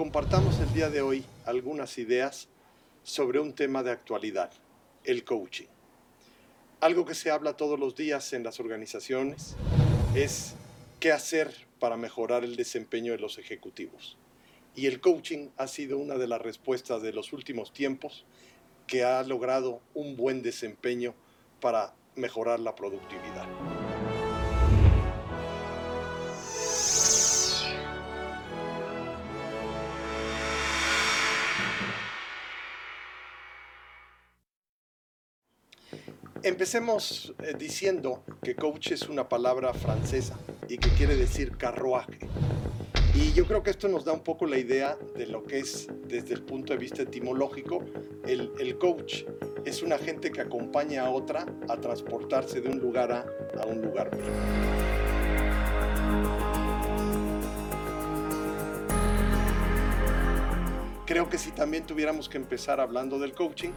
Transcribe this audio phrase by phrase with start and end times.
[0.00, 2.48] compartamos el día de hoy algunas ideas
[3.02, 4.50] sobre un tema de actualidad,
[5.04, 5.66] el coaching.
[6.80, 9.56] Algo que se habla todos los días en las organizaciones
[10.14, 10.54] es
[11.00, 14.16] qué hacer para mejorar el desempeño de los ejecutivos.
[14.74, 18.24] Y el coaching ha sido una de las respuestas de los últimos tiempos
[18.86, 21.14] que ha logrado un buen desempeño
[21.60, 23.46] para mejorar la productividad.
[36.42, 40.38] Empecemos eh, diciendo que coach es una palabra francesa
[40.70, 42.18] y que quiere decir carruaje.
[43.14, 45.88] Y yo creo que esto nos da un poco la idea de lo que es
[46.06, 47.84] desde el punto de vista etimológico
[48.26, 49.24] el, coach.
[49.66, 53.26] Es una gente que acompaña a otra a transportarse de un lugar A
[53.60, 54.22] a un lugar B.
[61.04, 63.72] Creo que si también tuviéramos que empezar hablando del coaching,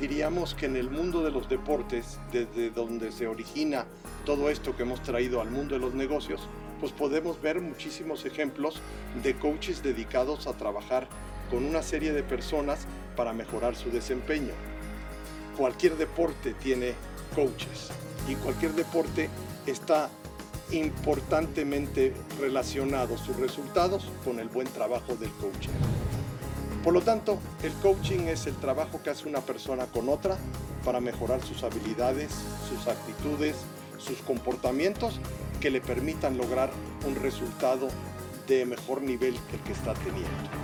[0.00, 3.86] diríamos que en el mundo de los deportes, desde donde se origina
[4.24, 6.40] todo esto que hemos traído al mundo de los negocios,
[6.80, 8.80] pues podemos ver muchísimos ejemplos
[9.22, 11.08] de coaches dedicados a trabajar
[11.50, 14.52] con una serie de personas para mejorar su desempeño.
[15.56, 16.94] Cualquier deporte tiene
[17.34, 17.90] coaches
[18.28, 19.28] y cualquier deporte
[19.66, 20.10] está
[20.72, 25.68] importantemente relacionado sus resultados con el buen trabajo del coach.
[26.84, 30.36] Por lo tanto, el coaching es el trabajo que hace una persona con otra
[30.84, 32.30] para mejorar sus habilidades,
[32.68, 33.56] sus actitudes,
[33.96, 35.18] sus comportamientos
[35.62, 36.70] que le permitan lograr
[37.06, 37.88] un resultado
[38.46, 40.63] de mejor nivel que el que está teniendo.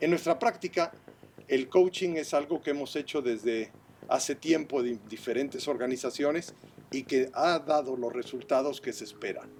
[0.00, 0.92] En nuestra práctica,
[1.48, 3.72] el coaching es algo que hemos hecho desde
[4.08, 6.54] hace tiempo en diferentes organizaciones
[6.92, 9.50] y que ha dado los resultados que se esperan.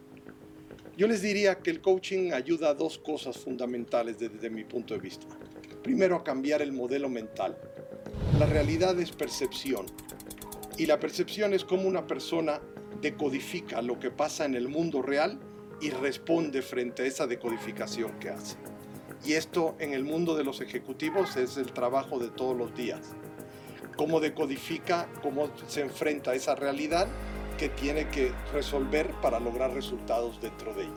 [0.97, 5.01] Yo les diría que el coaching ayuda a dos cosas fundamentales desde mi punto de
[5.01, 5.27] vista.
[5.83, 7.57] Primero, a cambiar el modelo mental.
[8.39, 9.87] La realidad es percepción
[10.77, 12.61] y la percepción es como una persona
[13.01, 15.41] decodifica lo que pasa en el mundo real
[15.81, 18.57] y responde frente a esa decodificación que hace.
[19.25, 23.01] Y esto en el mundo de los ejecutivos es el trabajo de todos los días.
[23.97, 27.09] Cómo decodifica, cómo se enfrenta a esa realidad
[27.59, 30.93] que tiene que resolver para lograr resultados dentro de ella.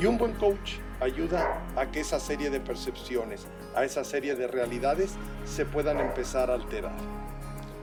[0.00, 4.46] Y un buen coach ayuda a que esa serie de percepciones, a esa serie de
[4.46, 5.14] realidades
[5.46, 6.94] se puedan empezar a alterar.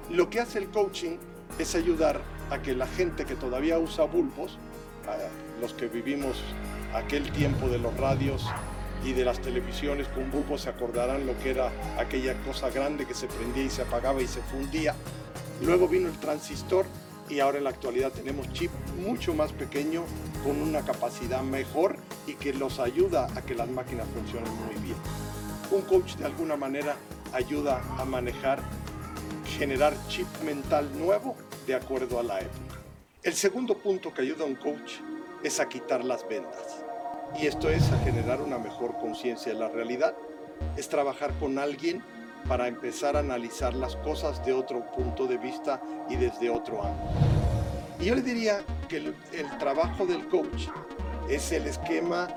[0.10, 1.18] Lo que hace el coaching
[1.58, 2.22] es ayudar
[2.52, 4.60] a que la gente que todavía usa bulbos,
[5.60, 6.38] los que vivimos
[6.94, 8.46] aquel tiempo de los radios
[9.06, 13.14] y de las televisiones con bulbos se acordarán lo que era aquella cosa grande que
[13.14, 14.96] se prendía y se apagaba y se fundía.
[15.62, 16.86] Luego vino el transistor
[17.30, 20.04] y ahora en la actualidad tenemos chip mucho más pequeño
[20.44, 24.98] con una capacidad mejor y que los ayuda a que las máquinas funcionen muy bien.
[25.72, 26.96] Un coach de alguna manera
[27.32, 28.60] ayuda a manejar,
[29.58, 31.36] generar chip mental nuevo
[31.68, 32.80] de acuerdo a la época.
[33.22, 34.94] El segundo punto que ayuda a un coach
[35.44, 36.85] es a quitar las vendas.
[37.40, 40.16] Y esto es a generar una mejor conciencia de la realidad.
[40.78, 42.02] Es trabajar con alguien
[42.48, 47.12] para empezar a analizar las cosas de otro punto de vista y desde otro ángulo.
[48.00, 50.68] Y yo le diría que el, el trabajo del coach
[51.30, 52.28] es el esquema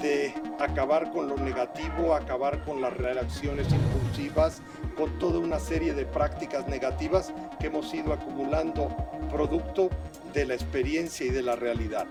[0.00, 4.62] de acabar con lo negativo, acabar con las reacciones impulsivas,
[4.96, 8.88] con toda una serie de prácticas negativas que hemos ido acumulando
[9.30, 9.90] producto
[10.32, 12.06] de la experiencia y de la realidad.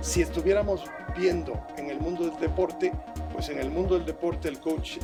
[0.00, 0.84] Si estuviéramos
[1.16, 2.92] viendo en el mundo del deporte,
[3.32, 4.98] pues en el mundo del deporte el coach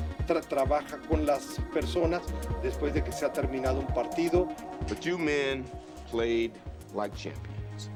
[0.49, 2.23] trabaja con las personas
[2.63, 4.49] después de que se ha terminado un partido.
[4.89, 5.65] But you men
[6.11, 6.53] played
[6.95, 7.91] like champions.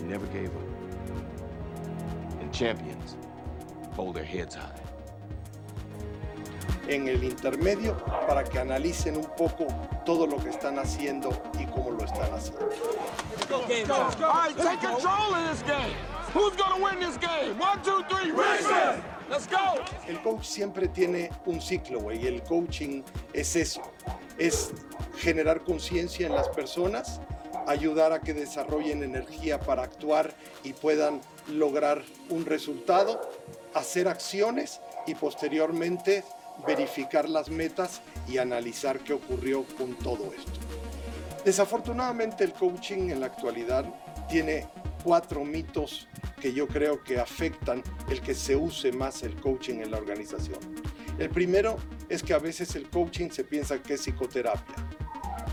[0.00, 0.62] You never gave up.
[2.40, 3.16] And champions
[3.96, 4.80] hold their heads high.
[6.86, 7.96] En el intermedio
[8.28, 9.66] para que analicen un poco
[10.04, 12.68] todo lo que están haciendo y cómo lo están haciendo.
[12.68, 13.94] Let's go.
[14.26, 16.13] All right, take control of this game.
[16.34, 17.56] Who's gonna win this game?
[17.60, 18.66] One, two, three, race
[19.30, 19.80] Let's go.
[20.08, 22.26] El coach siempre tiene un ciclo, güey.
[22.26, 23.80] El coaching es eso.
[24.36, 24.72] Es
[25.16, 27.20] generar conciencia en las personas,
[27.68, 30.34] ayudar a que desarrollen energía para actuar
[30.64, 33.20] y puedan lograr un resultado,
[33.72, 36.24] hacer acciones y posteriormente
[36.66, 40.60] verificar las metas y analizar qué ocurrió con todo esto.
[41.44, 43.84] Desafortunadamente el coaching en la actualidad
[44.28, 44.66] tiene
[45.04, 46.08] cuatro mitos
[46.44, 50.58] que yo creo que afectan el que se use más el coaching en la organización.
[51.18, 51.78] El primero
[52.10, 54.74] es que a veces el coaching se piensa que es psicoterapia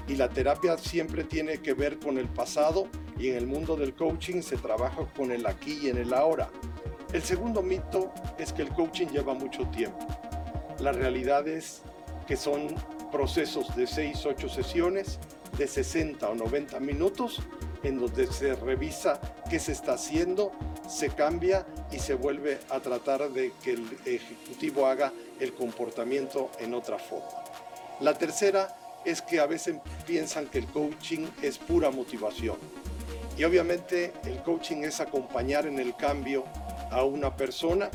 [0.10, 3.94] y la terapia siempre tiene que ver con el pasado y en el mundo del
[3.94, 6.50] coaching se trabaja con el aquí y en el ahora.
[7.14, 10.06] El segundo mito es que el coaching lleva mucho tiempo.
[10.82, 11.84] La realidad es
[12.28, 12.76] que son
[13.14, 15.20] procesos de 6, 8 sesiones
[15.58, 17.42] de 60 o 90 minutos
[17.84, 19.20] en donde se revisa
[19.50, 20.52] qué se está haciendo,
[20.88, 26.74] se cambia y se vuelve a tratar de que el ejecutivo haga el comportamiento en
[26.74, 27.44] otra forma.
[28.00, 28.76] La tercera
[29.06, 32.58] es que a veces piensan que el coaching es pura motivación.
[33.38, 36.44] Y obviamente el coaching es acompañar en el cambio
[36.92, 37.90] a una persona,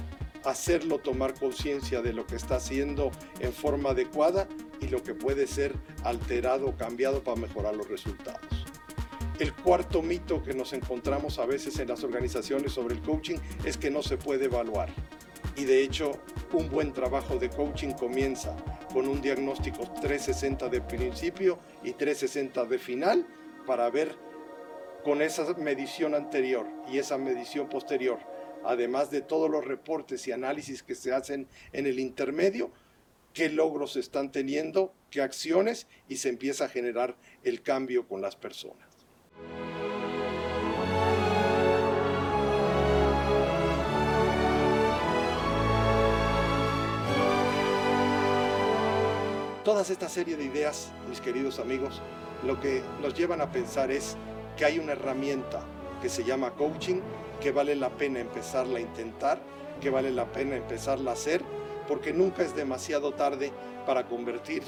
[0.45, 3.11] hacerlo tomar conciencia de lo que está haciendo
[3.41, 4.49] en forma adecuada
[4.81, 5.75] y lo que puede ser
[6.05, 8.67] alterado o cambiado para mejorar los resultados.
[9.39, 13.37] El cuarto mito que nos encontramos a veces en las organizaciones sobre el coaching
[13.67, 14.89] es que no se puede evaluar.
[15.57, 16.13] Y de hecho,
[16.55, 18.57] un buen trabajo de coaching comienza
[18.95, 23.27] con un diagnóstico 360 de principio y 360 de final
[23.67, 24.17] para ver
[25.05, 28.19] con esa medición anterior y esa medición posterior,
[28.65, 32.71] además de todos los reportes y análisis que se hacen en el intermedio,
[33.35, 38.35] qué logros están teniendo, qué acciones y se empieza a generar el cambio con las
[38.35, 38.96] personas.
[49.65, 52.01] Todas esta serie de ideas, mis queridos amigos,
[52.45, 54.17] lo que nos llevan a pensar es
[54.57, 55.61] que hay una herramienta
[56.01, 57.01] que se llama coaching,
[57.41, 59.41] que vale la pena empezarla a intentar,
[59.81, 61.43] que vale la pena empezarla a hacer,
[61.89, 63.53] porque nunca es demasiado tarde
[63.87, 64.63] para convertir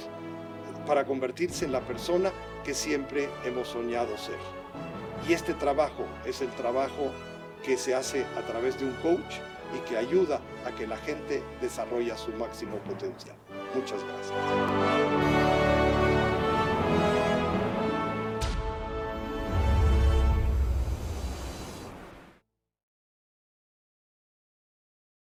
[0.88, 2.32] para convertirse en la persona
[2.64, 4.57] que siempre hemos soñado ser.
[5.26, 7.12] Y este trabajo es el trabajo
[7.64, 9.36] que se hace a través de un coach
[9.74, 13.36] y que ayuda a que la gente desarrolle su máximo potencial.
[13.74, 15.57] Muchas gracias.